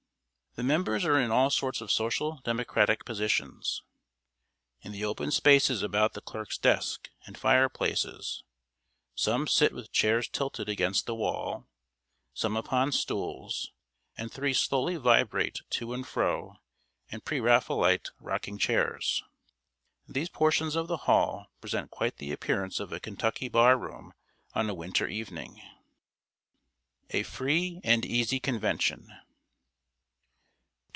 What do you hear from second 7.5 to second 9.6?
places, some